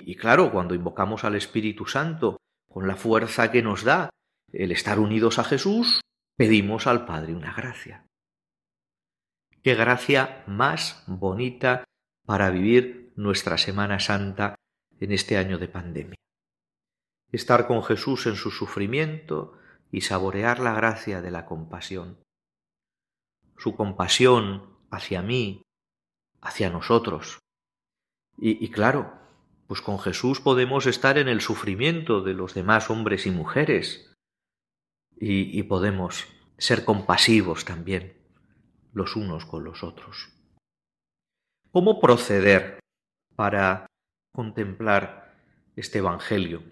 Y 0.00 0.14
claro, 0.14 0.52
cuando 0.52 0.74
invocamos 0.74 1.24
al 1.24 1.34
Espíritu 1.34 1.86
Santo 1.86 2.36
con 2.70 2.86
la 2.86 2.94
fuerza 2.94 3.50
que 3.50 3.62
nos 3.62 3.82
da 3.82 4.10
el 4.52 4.70
estar 4.70 5.00
unidos 5.00 5.38
a 5.38 5.44
Jesús, 5.44 6.00
pedimos 6.36 6.86
al 6.86 7.04
Padre 7.06 7.34
una 7.34 7.52
gracia. 7.52 8.04
Qué 9.62 9.74
gracia 9.74 10.44
más 10.46 11.02
bonita 11.06 11.84
para 12.24 12.50
vivir 12.50 13.07
nuestra 13.18 13.58
Semana 13.58 13.98
Santa 13.98 14.54
en 15.00 15.12
este 15.12 15.36
año 15.36 15.58
de 15.58 15.68
pandemia. 15.68 16.14
Estar 17.32 17.66
con 17.66 17.82
Jesús 17.82 18.26
en 18.26 18.36
su 18.36 18.50
sufrimiento 18.50 19.58
y 19.90 20.02
saborear 20.02 20.60
la 20.60 20.72
gracia 20.72 21.20
de 21.20 21.30
la 21.30 21.44
compasión. 21.44 22.18
Su 23.56 23.74
compasión 23.74 24.78
hacia 24.90 25.20
mí, 25.20 25.62
hacia 26.40 26.70
nosotros. 26.70 27.40
Y, 28.40 28.70
claro, 28.70 29.18
pues 29.66 29.82
con 29.82 29.98
Jesús 29.98 30.40
podemos 30.40 30.86
estar 30.86 31.18
en 31.18 31.26
el 31.28 31.40
sufrimiento 31.40 32.20
de 32.20 32.34
los 32.34 32.54
demás 32.54 32.88
hombres 32.88 33.26
y 33.26 33.32
mujeres 33.32 34.14
y 35.20 35.60
podemos 35.64 36.24
ser 36.56 36.84
compasivos 36.84 37.64
también 37.64 38.16
los 38.92 39.16
unos 39.16 39.44
con 39.44 39.64
los 39.64 39.82
otros. 39.82 40.30
¿Cómo 41.72 42.00
proceder 42.00 42.78
para 43.38 43.86
contemplar 44.34 45.32
este 45.76 45.98
Evangelio? 45.98 46.64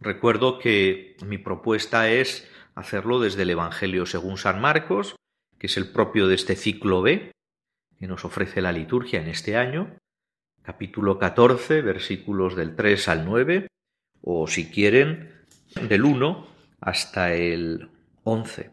Recuerdo 0.00 0.58
que 0.58 1.18
mi 1.22 1.36
propuesta 1.36 2.08
es 2.10 2.50
hacerlo 2.74 3.20
desde 3.20 3.42
el 3.42 3.50
Evangelio 3.50 4.06
según 4.06 4.38
San 4.38 4.58
Marcos, 4.58 5.16
que 5.58 5.66
es 5.66 5.76
el 5.76 5.92
propio 5.92 6.28
de 6.28 6.34
este 6.34 6.56
ciclo 6.56 7.02
B 7.02 7.30
que 7.98 8.06
nos 8.06 8.24
ofrece 8.24 8.62
la 8.62 8.72
liturgia 8.72 9.20
en 9.20 9.28
este 9.28 9.56
año, 9.56 9.98
capítulo 10.62 11.18
14, 11.18 11.82
versículos 11.82 12.56
del 12.56 12.74
3 12.74 13.08
al 13.08 13.24
9, 13.26 13.66
o 14.22 14.46
si 14.46 14.70
quieren, 14.70 15.44
del 15.88 16.04
1 16.04 16.46
hasta 16.80 17.34
el 17.34 17.90
11. 18.24 18.70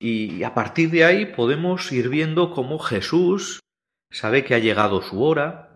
Y 0.00 0.44
a 0.44 0.54
partir 0.54 0.90
de 0.90 1.04
ahí 1.04 1.26
podemos 1.26 1.90
ir 1.90 2.08
viendo 2.08 2.52
cómo 2.52 2.78
Jesús 2.78 3.60
sabe 4.10 4.44
que 4.44 4.54
ha 4.54 4.58
llegado 4.60 5.02
su 5.02 5.22
hora, 5.22 5.75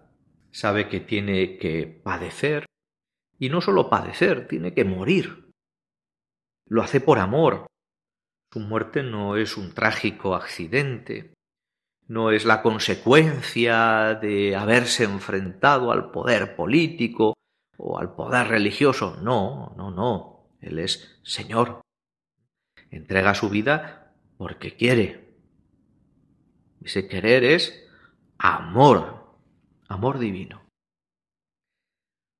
sabe 0.52 0.88
que 0.88 1.00
tiene 1.00 1.58
que 1.58 1.86
padecer, 1.86 2.66
y 3.38 3.48
no 3.48 3.60
solo 3.60 3.88
padecer, 3.88 4.46
tiene 4.48 4.74
que 4.74 4.84
morir. 4.84 5.50
Lo 6.66 6.82
hace 6.82 7.00
por 7.00 7.18
amor. 7.18 7.66
Su 8.52 8.60
muerte 8.60 9.02
no 9.02 9.36
es 9.36 9.56
un 9.56 9.72
trágico 9.72 10.34
accidente, 10.34 11.34
no 12.10 12.32
es 12.32 12.44
la 12.44 12.60
consecuencia 12.60 14.14
de 14.20 14.56
haberse 14.56 15.04
enfrentado 15.04 15.92
al 15.92 16.10
poder 16.10 16.56
político 16.56 17.34
o 17.76 17.98
al 17.98 18.14
poder 18.14 18.48
religioso. 18.48 19.16
No, 19.22 19.72
no, 19.76 19.90
no. 19.90 20.48
Él 20.60 20.80
es 20.80 21.20
Señor. 21.22 21.80
Entrega 22.90 23.34
su 23.34 23.48
vida 23.48 24.12
porque 24.36 24.76
quiere. 24.76 25.36
Ese 26.82 27.06
querer 27.06 27.44
es 27.44 27.88
amor, 28.38 29.19
amor 29.90 30.18
divino. 30.18 30.62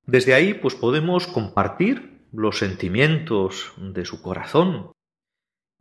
Desde 0.07 0.35
ahí, 0.35 0.55
pues 0.55 0.75
podemos 0.75 1.27
compartir 1.27 2.27
los 2.33 2.59
sentimientos 2.59 3.73
de 3.77 4.05
su 4.05 4.23
corazón, 4.23 4.93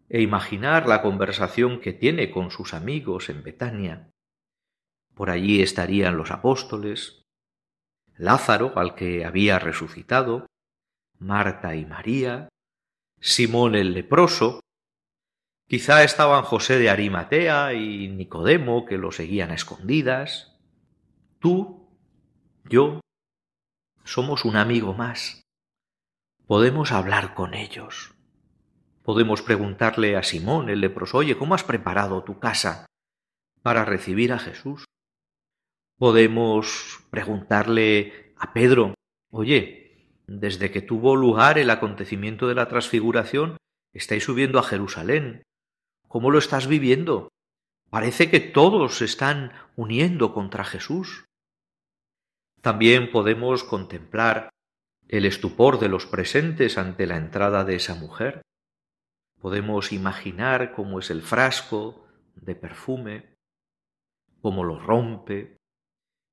e 0.10 0.22
imaginar 0.22 0.88
la 0.88 1.04
conversación 1.04 1.80
que 1.80 1.94
tiene 1.94 2.32
con 2.32 2.50
sus 2.50 2.74
amigos 2.74 3.30
en 3.30 3.44
Betania. 3.44 4.10
Por 5.14 5.30
allí 5.30 5.62
estarían 5.62 6.18
los 6.18 6.32
apóstoles, 6.32 7.22
Lázaro, 8.18 8.74
al 8.76 8.96
que 8.96 9.24
había 9.24 9.60
resucitado, 9.60 10.48
Marta 11.20 11.76
y 11.76 11.86
María, 11.86 12.50
Simón 13.22 13.76
el 13.76 13.94
leproso, 13.94 14.62
quizá 15.68 16.04
estaban 16.04 16.44
José 16.44 16.80
de 16.80 16.90
Arimatea 16.90 17.74
y 17.74 18.08
Nicodemo, 18.08 18.86
que 18.86 18.98
lo 18.98 19.12
seguían 19.12 19.52
a 19.52 19.56
escondidas. 19.56 20.49
Tú, 21.40 21.88
yo, 22.66 23.00
somos 24.04 24.44
un 24.44 24.58
amigo 24.58 24.94
más. 24.94 25.42
Podemos 26.46 26.92
hablar 26.92 27.34
con 27.34 27.54
ellos. 27.54 28.14
Podemos 29.04 29.42
preguntarle 29.42 30.18
a 30.18 30.24
Simón 30.24 30.70
el 30.70 30.82
leproso, 30.82 31.20
oye, 31.20 31.38
¿cómo 31.38 31.56
has 31.56 31.64
preparado 31.64 32.26
tu 32.26 32.40
casa 32.40 32.86
para 33.62 33.86
recibir 33.86 34.34
a 34.34 34.40
Jesús? 34.40 34.84
Podemos 35.98 37.00
preguntarle 37.10 38.34
a 38.38 38.52
Pedro, 38.52 38.96
oye, 39.32 40.10
desde 40.28 40.72
que 40.72 40.82
tuvo 40.82 41.16
lugar 41.16 41.58
el 41.58 41.70
acontecimiento 41.70 42.50
de 42.50 42.56
la 42.56 42.68
transfiguración, 42.68 43.56
estáis 43.94 44.26
subiendo 44.26 44.60
a 44.60 44.64
Jerusalén. 44.64 45.44
¿Cómo 46.10 46.32
lo 46.32 46.38
estás 46.38 46.68
viviendo? 46.68 47.30
Parece 47.90 48.30
que 48.30 48.42
todos 48.42 48.98
se 48.98 49.06
están 49.06 49.54
uniendo 49.78 50.34
contra 50.34 50.66
Jesús. 50.66 51.26
También 52.62 53.12
podemos 53.12 53.64
contemplar 53.64 54.50
el 55.08 55.26
estupor 55.26 55.80
de 55.80 55.90
los 55.90 56.06
presentes 56.06 56.78
ante 56.78 57.08
la 57.08 57.18
entrada 57.18 57.64
de 57.64 57.76
esa 57.76 57.96
mujer. 57.96 58.42
Podemos 59.40 59.92
imaginar 59.92 60.74
cómo 60.74 61.00
es 61.00 61.10
el 61.10 61.22
frasco 61.22 62.06
de 62.36 62.56
perfume, 62.56 63.36
cómo 64.42 64.64
lo 64.64 64.80
rompe, 64.80 65.58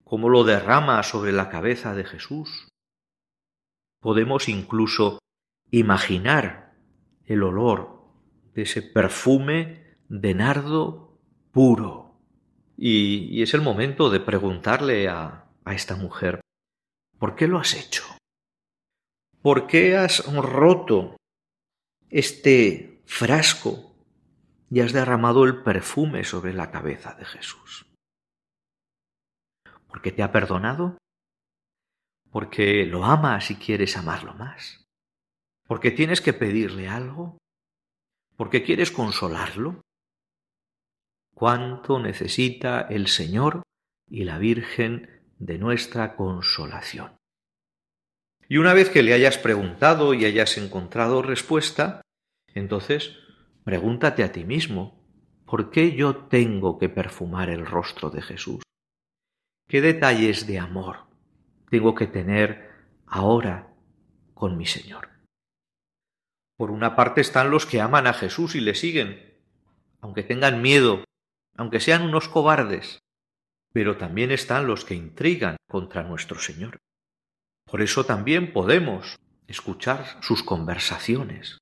cómo 0.04 0.28
lo 0.28 0.44
derrama 0.44 1.02
sobre 1.02 1.32
la 1.32 1.48
cabeza 1.48 1.94
de 1.94 2.04
Jesús. 2.04 2.68
Podemos 4.00 4.48
incluso 4.48 5.18
imaginar 5.70 6.74
el 7.24 7.42
olor 7.42 8.04
de 8.54 8.62
ese 8.62 8.82
perfume 8.82 9.96
de 10.08 10.34
nardo 10.34 11.18
puro. 11.50 12.20
Y, 12.76 13.42
es 13.42 13.54
el 13.54 13.62
momento 13.62 14.10
de 14.10 14.20
preguntarle 14.20 15.08
a, 15.08 15.45
a 15.66 15.74
esta 15.74 15.96
mujer, 15.96 16.40
¿por 17.18 17.36
qué 17.36 17.46
lo 17.46 17.58
has 17.58 17.74
hecho? 17.74 18.04
¿Por 19.42 19.66
qué 19.66 19.96
has 19.96 20.24
roto 20.34 21.16
este 22.08 23.02
frasco 23.04 23.94
y 24.70 24.80
has 24.80 24.92
derramado 24.92 25.44
el 25.44 25.62
perfume 25.62 26.24
sobre 26.24 26.52
la 26.52 26.70
cabeza 26.70 27.14
de 27.14 27.24
Jesús. 27.24 27.86
Porque 29.88 30.12
te 30.12 30.22
ha 30.22 30.32
perdonado, 30.32 30.98
porque 32.30 32.84
lo 32.84 33.04
amas 33.04 33.50
y 33.50 33.56
quieres 33.56 33.96
amarlo 33.96 34.34
más, 34.34 34.84
porque 35.66 35.90
tienes 35.90 36.20
que 36.20 36.32
pedirle 36.32 36.88
algo, 36.88 37.38
porque 38.36 38.62
quieres 38.62 38.90
consolarlo. 38.90 39.80
¿Cuánto 41.34 41.98
necesita 41.98 42.80
el 42.80 43.08
Señor 43.08 43.62
y 44.08 44.24
la 44.24 44.38
Virgen 44.38 45.25
de 45.38 45.58
nuestra 45.58 46.16
consolación? 46.16 47.16
Y 48.48 48.58
una 48.58 48.74
vez 48.74 48.90
que 48.90 49.02
le 49.02 49.12
hayas 49.12 49.38
preguntado 49.38 50.14
y 50.14 50.24
hayas 50.24 50.56
encontrado 50.56 51.22
respuesta, 51.22 52.02
entonces, 52.54 53.16
pregúntate 53.64 54.22
a 54.22 54.32
ti 54.32 54.44
mismo, 54.44 55.04
¿por 55.44 55.70
qué 55.70 55.96
yo 55.96 56.16
tengo 56.16 56.78
que 56.78 56.88
perfumar 56.88 57.50
el 57.50 57.66
rostro 57.66 58.10
de 58.10 58.22
Jesús? 58.22 58.62
¿Qué 59.68 59.80
detalles 59.80 60.46
de 60.46 60.58
amor 60.58 61.06
tengo 61.70 61.94
que 61.94 62.06
tener 62.06 62.70
ahora 63.06 63.74
con 64.34 64.56
mi 64.56 64.66
Señor? 64.66 65.08
Por 66.56 66.70
una 66.70 66.94
parte 66.94 67.20
están 67.20 67.50
los 67.50 67.66
que 67.66 67.80
aman 67.80 68.06
a 68.06 68.14
Jesús 68.14 68.54
y 68.54 68.60
le 68.60 68.74
siguen, 68.74 69.34
aunque 70.00 70.22
tengan 70.22 70.62
miedo, 70.62 71.04
aunque 71.56 71.80
sean 71.80 72.02
unos 72.02 72.28
cobardes, 72.28 73.00
pero 73.76 73.98
también 73.98 74.30
están 74.30 74.66
los 74.66 74.86
que 74.86 74.94
intrigan 74.94 75.58
contra 75.68 76.02
nuestro 76.02 76.38
Señor. 76.38 76.78
Por 77.70 77.82
eso 77.82 78.06
también 78.06 78.54
podemos 78.54 79.16
escuchar 79.48 80.16
sus 80.22 80.42
conversaciones, 80.42 81.58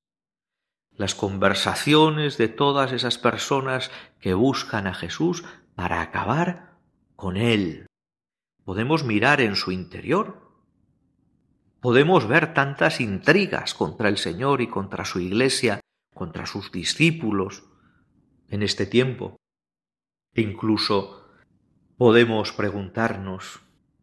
las 0.95 1.13
conversaciones 1.13 2.37
de 2.37 2.47
todas 2.47 2.93
esas 2.93 3.17
personas 3.17 3.91
que 4.21 4.33
buscan 4.33 4.87
a 4.87 4.93
Jesús 4.93 5.43
para 5.75 5.99
acabar 5.99 6.77
con 7.17 7.35
Él. 7.35 7.85
Podemos 8.63 9.03
mirar 9.03 9.41
en 9.41 9.57
su 9.57 9.73
interior. 9.73 10.53
Podemos 11.81 12.29
ver 12.29 12.53
tantas 12.53 13.01
intrigas 13.01 13.73
contra 13.73 14.07
el 14.07 14.17
Señor 14.17 14.61
y 14.61 14.67
contra 14.67 15.03
su 15.03 15.19
iglesia, 15.19 15.81
contra 16.13 16.45
sus 16.45 16.71
discípulos 16.71 17.65
en 18.47 18.63
este 18.63 18.85
tiempo. 18.85 19.35
E 20.33 20.41
incluso 20.41 21.24
podemos 21.97 22.51
preguntarnos, 22.51 23.61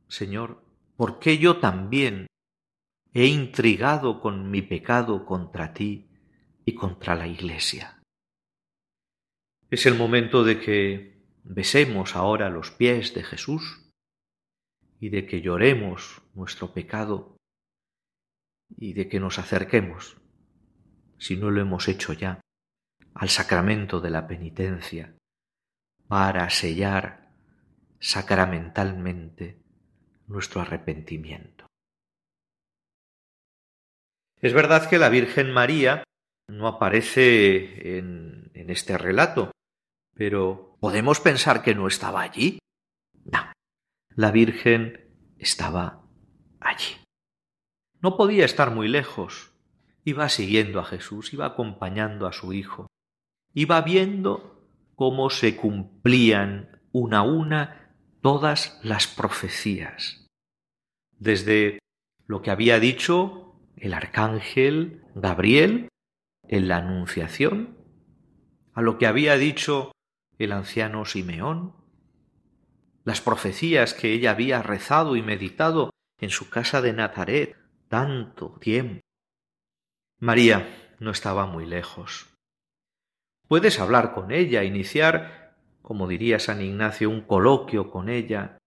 Señor, 0.09 0.63
¿por 0.97 1.19
qué 1.19 1.39
yo 1.39 1.59
también 1.59 2.27
he 3.15 3.27
intrigado 3.27 4.21
con 4.21 4.51
mi 4.51 4.63
pecado 4.63 5.27
contra 5.27 5.75
ti 5.75 6.09
y 6.65 6.75
contra 6.75 7.15
la 7.15 7.27
Iglesia. 7.27 8.03
Es 9.71 9.87
el 9.87 9.97
momento 9.97 10.45
de 10.45 10.61
que 10.61 11.23
besemos 11.45 12.17
ahora 12.17 12.49
los 12.49 12.71
pies 12.71 13.15
de 13.15 13.23
Jesús 13.23 13.91
y 15.01 15.11
de 15.11 15.27
que 15.27 15.41
lloremos 15.41 16.23
nuestro 16.35 16.73
pecado 16.73 17.37
y 18.77 18.95
de 18.95 19.09
que 19.09 19.21
nos 19.21 19.39
acerquemos, 19.39 20.17
si 21.19 21.37
no 21.37 21.51
lo 21.51 21.61
hemos 21.61 21.89
hecho 21.89 22.13
ya, 22.13 22.41
al 23.15 23.29
sacramento 23.29 24.01
de 24.01 24.11
la 24.11 24.27
penitencia, 24.27 25.15
para 26.09 26.49
sellar 26.49 27.22
sacramentalmente 28.03 29.63
nuestro 30.27 30.61
arrepentimiento. 30.61 31.67
Es 34.41 34.53
verdad 34.53 34.91
que 34.91 34.99
la 34.99 35.09
Virgen 35.09 35.53
María 35.53 36.03
no 36.49 36.67
aparece 36.67 37.99
en, 37.99 38.51
este 38.55 38.99
relato, 38.99 39.53
pero 40.15 40.77
¿podemos 40.81 41.21
pensar 41.21 41.63
que 41.63 41.75
no 41.75 41.87
estaba 41.87 42.23
allí? 42.23 42.59
No, 43.25 43.53
la 44.11 44.31
Virgen 44.31 45.09
estaba 45.39 46.05
allí. 46.61 46.97
No 48.01 48.17
podía 48.17 48.45
estar 48.45 48.71
muy 48.73 48.89
lejos. 48.89 49.53
Iba 50.05 50.29
siguiendo 50.29 50.81
a 50.81 50.85
Jesús, 50.85 51.33
iba 51.33 51.47
acompañando 51.47 52.27
a 52.27 52.33
su 52.33 52.53
Hijo. 52.53 52.89
Iba 53.55 53.81
viendo 53.83 54.69
cómo 54.97 55.31
se 55.31 55.57
cumplían 55.57 56.81
una 56.93 57.19
a 57.19 57.23
una 57.23 57.82
todas 58.23 58.79
las 58.83 59.09
profecías. 59.09 60.27
Desde 61.19 61.81
lo 62.27 62.41
que 62.41 62.51
había 62.51 62.81
dicho 62.81 63.57
el 63.77 63.95
arcángel 63.95 65.05
Gabriel 65.15 65.89
en 66.49 66.69
la 66.69 66.79
Anunciación, 66.79 67.77
a 68.75 68.81
lo 68.81 68.97
que 68.97 69.07
había 69.07 69.37
dicho 69.37 69.93
el 70.39 70.53
anciano 70.53 71.05
Simeón, 71.05 71.75
las 73.05 73.21
profecías 73.21 73.93
que 73.93 74.13
ella 74.13 74.31
había 74.31 74.63
rezado 74.63 75.17
y 75.17 75.23
meditado 75.23 75.91
en 76.21 76.31
su 76.31 76.49
casa 76.49 76.81
de 76.81 76.93
Nazaret 76.93 77.57
tanto 77.89 78.57
tiempo. 78.61 79.01
María 80.21 80.95
no 81.01 81.11
estaba 81.11 81.47
muy 81.47 81.67
lejos. 81.67 82.29
Puedes 83.49 83.81
hablar 83.81 84.15
con 84.15 84.31
ella, 84.31 84.63
iniciar, 84.63 85.42
como 85.83 86.09
diría 86.09 86.39
San 86.39 86.63
Ignacio, 86.63 87.11
un 87.11 87.23
coloquio 87.23 87.91
con 87.91 88.09
ella 88.09 88.59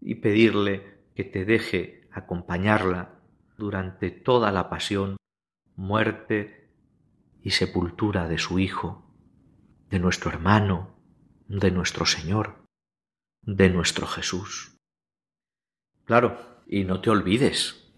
y 0.00 0.16
pedirle 0.16 1.00
que 1.14 1.24
te 1.24 1.44
deje 1.44 2.08
acompañarla 2.12 3.20
durante 3.56 4.10
toda 4.10 4.52
la 4.52 4.70
pasión, 4.70 5.16
muerte 5.76 6.70
y 7.42 7.50
sepultura 7.50 8.28
de 8.28 8.38
su 8.38 8.58
Hijo, 8.58 9.10
de 9.88 9.98
nuestro 9.98 10.30
hermano, 10.30 10.94
de 11.48 11.70
nuestro 11.70 12.06
Señor, 12.06 12.64
de 13.42 13.70
nuestro 13.70 14.06
Jesús. 14.06 14.76
Claro, 16.04 16.38
y 16.66 16.84
no 16.84 17.00
te 17.00 17.10
olvides, 17.10 17.92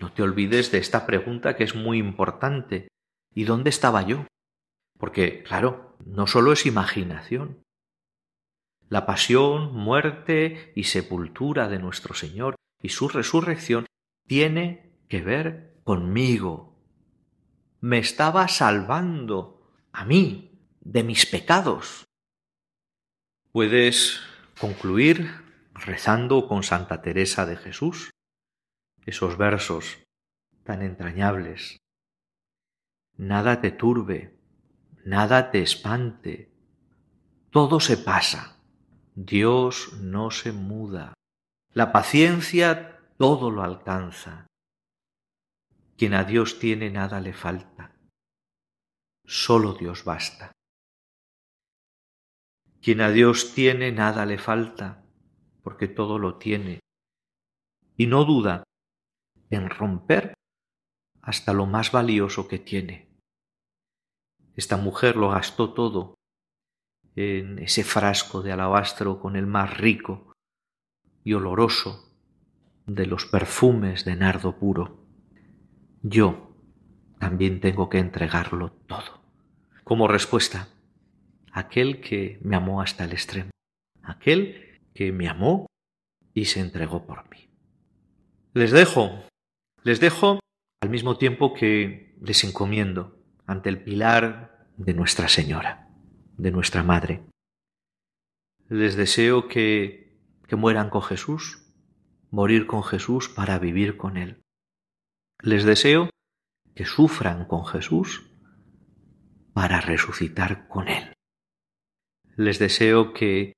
no 0.00 0.12
te 0.12 0.22
olvides 0.22 0.72
de 0.72 0.78
esta 0.78 1.06
pregunta 1.06 1.56
que 1.56 1.64
es 1.64 1.74
muy 1.74 1.98
importante. 1.98 2.88
¿Y 3.34 3.44
dónde 3.44 3.70
estaba 3.70 4.02
yo? 4.02 4.26
Porque, 4.98 5.42
claro, 5.42 5.91
no 6.06 6.26
solo 6.26 6.52
es 6.52 6.66
imaginación. 6.66 7.62
La 8.88 9.06
pasión, 9.06 9.74
muerte 9.74 10.72
y 10.76 10.84
sepultura 10.84 11.68
de 11.68 11.78
nuestro 11.78 12.14
Señor 12.14 12.56
y 12.82 12.90
su 12.90 13.08
resurrección 13.08 13.86
tiene 14.26 14.92
que 15.08 15.22
ver 15.22 15.80
conmigo. 15.84 16.76
Me 17.80 17.98
estaba 17.98 18.48
salvando 18.48 19.62
a 19.92 20.04
mí 20.04 20.68
de 20.80 21.04
mis 21.04 21.26
pecados. 21.26 22.04
Puedes 23.50 24.20
concluir 24.60 25.30
rezando 25.74 26.46
con 26.48 26.62
Santa 26.62 27.02
Teresa 27.02 27.46
de 27.46 27.56
Jesús 27.56 28.10
esos 29.06 29.36
versos 29.36 30.02
tan 30.64 30.82
entrañables. 30.82 31.78
Nada 33.16 33.60
te 33.60 33.70
turbe, 33.70 34.38
nada 35.04 35.50
te 35.50 35.62
espante, 35.62 36.50
todo 37.50 37.80
se 37.80 37.96
pasa, 37.96 38.56
Dios 39.14 39.92
no 40.00 40.30
se 40.30 40.52
muda, 40.52 41.14
la 41.74 41.92
paciencia 41.92 43.00
todo 43.18 43.50
lo 43.50 43.62
alcanza. 43.62 44.46
Quien 45.96 46.14
a 46.14 46.24
Dios 46.24 46.58
tiene 46.58 46.90
nada 46.90 47.20
le 47.20 47.32
falta, 47.32 47.92
solo 49.24 49.74
Dios 49.74 50.04
basta. 50.04 50.52
Quien 52.80 53.00
a 53.00 53.10
Dios 53.10 53.54
tiene 53.54 53.92
nada 53.92 54.26
le 54.26 54.38
falta, 54.38 55.04
porque 55.62 55.86
todo 55.86 56.18
lo 56.18 56.38
tiene, 56.38 56.80
y 57.96 58.06
no 58.06 58.24
duda 58.24 58.64
en 59.50 59.70
romper 59.70 60.34
hasta 61.20 61.52
lo 61.52 61.66
más 61.66 61.92
valioso 61.92 62.48
que 62.48 62.58
tiene. 62.58 63.11
Esta 64.56 64.76
mujer 64.76 65.16
lo 65.16 65.30
gastó 65.30 65.72
todo 65.72 66.14
en 67.14 67.58
ese 67.58 67.84
frasco 67.84 68.42
de 68.42 68.52
alabastro 68.52 69.20
con 69.20 69.36
el 69.36 69.46
más 69.46 69.76
rico 69.76 70.32
y 71.24 71.34
oloroso 71.34 72.14
de 72.86 73.06
los 73.06 73.26
perfumes 73.26 74.04
de 74.04 74.16
nardo 74.16 74.58
puro. 74.58 75.06
Yo 76.02 76.56
también 77.18 77.60
tengo 77.60 77.88
que 77.88 77.98
entregarlo 77.98 78.72
todo. 78.72 79.22
Como 79.84 80.08
respuesta, 80.08 80.68
aquel 81.52 82.00
que 82.00 82.38
me 82.42 82.56
amó 82.56 82.80
hasta 82.80 83.04
el 83.04 83.12
extremo, 83.12 83.50
aquel 84.02 84.80
que 84.94 85.12
me 85.12 85.28
amó 85.28 85.66
y 86.34 86.46
se 86.46 86.60
entregó 86.60 87.06
por 87.06 87.28
mí. 87.30 87.48
Les 88.54 88.70
dejo 88.70 89.24
les 89.84 89.98
dejo 89.98 90.38
al 90.80 90.90
mismo 90.90 91.18
tiempo 91.18 91.54
que 91.54 92.14
les 92.20 92.44
encomiendo 92.44 93.18
ante 93.46 93.68
el 93.68 93.82
pilar 93.82 94.66
de 94.76 94.94
Nuestra 94.94 95.28
Señora, 95.28 95.88
de 96.36 96.50
nuestra 96.50 96.82
Madre. 96.82 97.22
Les 98.68 98.96
deseo 98.96 99.48
que, 99.48 100.18
que 100.46 100.56
mueran 100.56 100.90
con 100.90 101.02
Jesús, 101.02 101.62
morir 102.30 102.66
con 102.66 102.82
Jesús 102.82 103.28
para 103.28 103.58
vivir 103.58 103.96
con 103.96 104.16
Él. 104.16 104.42
Les 105.40 105.64
deseo 105.64 106.10
que 106.74 106.84
sufran 106.84 107.44
con 107.46 107.66
Jesús 107.66 108.30
para 109.52 109.80
resucitar 109.80 110.68
con 110.68 110.88
Él. 110.88 111.12
Les 112.36 112.58
deseo 112.58 113.12
que 113.12 113.52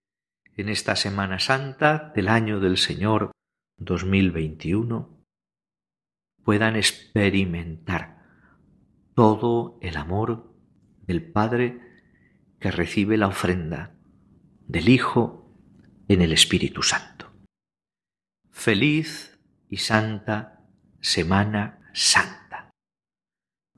en 0.56 0.68
esta 0.68 0.96
Semana 0.96 1.38
Santa 1.38 2.12
del 2.14 2.28
año 2.28 2.58
del 2.58 2.76
Señor 2.76 3.30
2021 3.78 5.24
puedan 6.42 6.76
experimentar 6.76 8.23
todo 9.14 9.78
el 9.80 9.96
amor 9.96 10.52
del 11.06 11.22
Padre 11.22 11.80
que 12.58 12.70
recibe 12.70 13.16
la 13.16 13.28
ofrenda 13.28 13.94
del 14.66 14.88
Hijo 14.88 15.48
en 16.08 16.22
el 16.22 16.32
Espíritu 16.32 16.82
Santo. 16.82 17.32
Feliz 18.50 19.38
y 19.68 19.78
santa 19.78 20.60
Semana 21.00 21.90
Santa. 21.92 22.70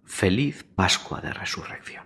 Feliz 0.04 0.64
Pascua 0.64 1.20
de 1.20 1.32
Resurrección. 1.32 2.05